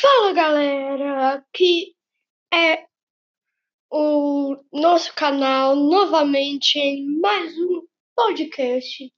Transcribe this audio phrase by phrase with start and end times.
[0.00, 1.94] Fala galera, aqui
[2.54, 2.86] é
[3.90, 7.86] o nosso canal novamente em mais um
[8.16, 9.12] podcast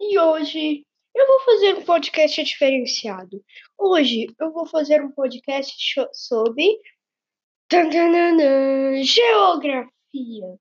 [0.00, 0.84] e hoje
[1.14, 3.40] eu vou fazer um podcast diferenciado.
[3.78, 5.76] Hoje eu vou fazer um podcast
[6.12, 6.76] sobre
[9.04, 10.58] geografia.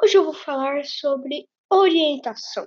[0.00, 2.64] Hoje eu vou falar sobre orientação.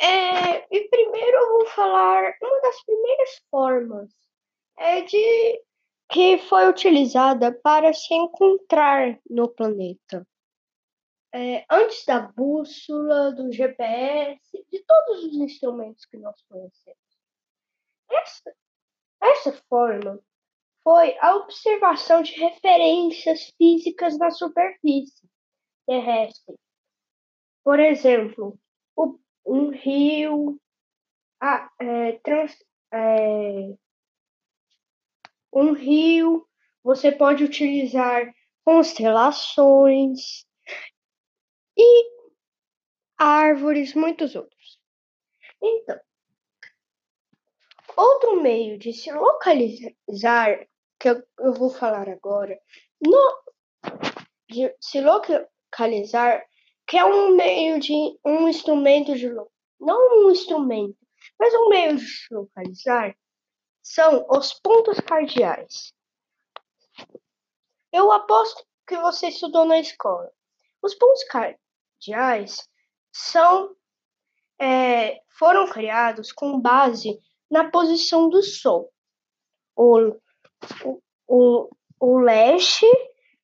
[0.00, 4.10] É, e primeiro eu vou falar uma das primeiras formas
[4.78, 5.62] é de
[6.10, 10.26] que foi utilizada para se encontrar no planeta.
[11.32, 16.98] É, antes da bússola, do GPS, de todos os instrumentos que nós conhecemos.
[18.10, 18.56] Essa,
[19.22, 20.18] essa forma
[20.82, 25.28] foi a observação de referências físicas na superfície
[25.86, 26.56] terrestre.
[27.62, 28.58] Por exemplo,
[28.96, 30.60] o um rio,
[31.40, 32.56] ah, é, trans,
[32.92, 33.74] é,
[35.52, 36.46] um rio,
[36.82, 38.32] você pode utilizar
[38.64, 40.46] constelações
[41.76, 42.10] e
[43.18, 44.78] árvores, muitos outros.
[45.62, 46.00] Então,
[47.96, 50.66] outro meio de se localizar,
[50.98, 52.58] que eu, eu vou falar agora,
[53.00, 53.42] no,
[54.48, 56.44] de se localizar
[56.90, 57.92] que é um meio de
[58.24, 59.32] um instrumento de
[59.78, 60.98] não um instrumento,
[61.38, 63.16] mas um meio de localizar
[63.80, 65.94] são os pontos cardeais.
[67.92, 70.32] Eu aposto que você estudou na escola.
[70.82, 72.68] Os pontos cardeais
[73.12, 73.76] são
[74.60, 78.92] é, foram criados com base na posição do Sol.
[79.76, 80.08] O,
[80.84, 82.84] o, o, o leste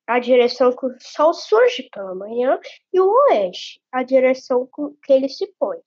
[0.07, 2.59] a direção que o sol surge pela manhã,
[2.93, 4.67] e o oeste, a direção
[5.03, 5.79] que ele se põe.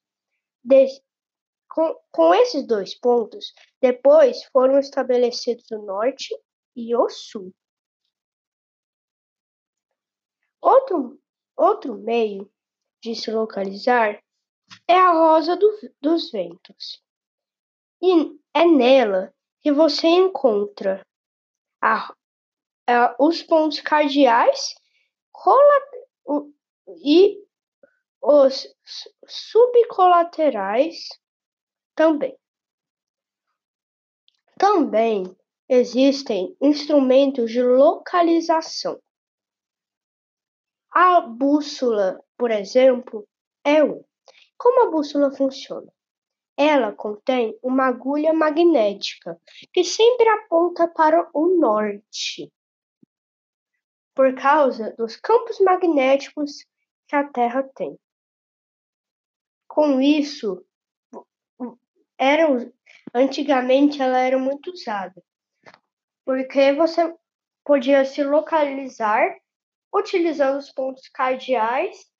[1.68, 6.36] com, com esses dois pontos, depois foram estabelecidos o norte
[6.76, 7.54] e o sul.
[10.60, 11.18] Outro,
[11.56, 12.50] outro meio
[13.02, 14.22] de se localizar
[14.86, 15.70] é a rosa do,
[16.00, 17.02] dos ventos.
[18.02, 21.06] E é nela que você encontra
[21.80, 22.14] a,
[22.90, 24.74] é, os pontos cardeais
[27.04, 27.38] e
[28.20, 28.66] os
[29.28, 31.08] subcolaterais
[31.94, 32.36] também.
[34.58, 35.36] Também
[35.68, 39.00] existem instrumentos de localização.
[40.90, 43.24] A bússola, por exemplo,
[43.64, 44.04] é um.
[44.58, 45.90] Como a bússola funciona?
[46.56, 49.40] Ela contém uma agulha magnética
[49.72, 52.52] que sempre aponta para o norte
[54.14, 56.64] por causa dos campos magnéticos
[57.08, 57.98] que a Terra tem.
[59.68, 60.64] Com isso,
[62.18, 62.46] era,
[63.14, 65.22] antigamente ela era muito usada,
[66.24, 67.14] porque você
[67.64, 69.36] podia se localizar
[69.92, 72.10] utilizando os pontos cardeais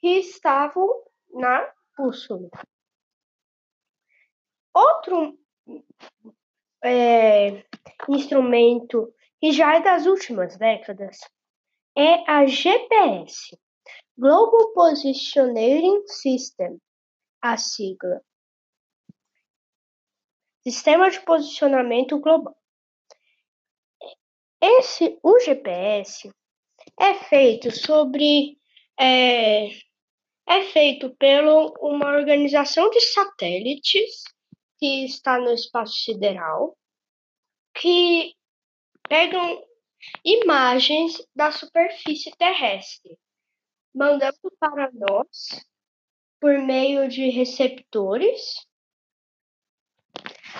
[0.00, 0.88] que estavam
[1.30, 2.48] na bússola.
[4.72, 5.38] Outro
[6.82, 7.64] é,
[8.08, 11.18] instrumento e já é das últimas décadas,
[11.96, 13.58] é a GPS
[14.16, 16.78] Global Positioning System,
[17.40, 18.20] a sigla.
[20.62, 22.54] Sistema de Posicionamento Global.
[24.62, 26.30] Esse, o GPS
[26.98, 28.58] é feito sobre
[28.98, 29.68] é,
[30.46, 34.22] é feito por uma organização de satélites
[34.78, 36.76] que está no espaço sideral,
[37.74, 38.34] que
[39.10, 39.66] pegam
[40.24, 43.18] imagens da superfície terrestre,
[43.92, 45.66] mandando para nós
[46.40, 48.54] por meio de receptores,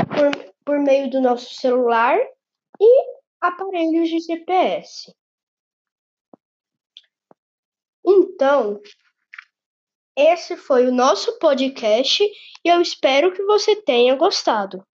[0.09, 2.19] por, por meio do nosso celular
[2.81, 5.15] e aparelhos de GPS.
[8.05, 8.81] Então,
[10.17, 12.25] esse foi o nosso podcast
[12.65, 14.85] e eu espero que você tenha gostado.